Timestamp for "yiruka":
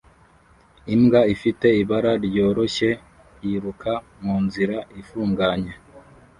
3.45-3.91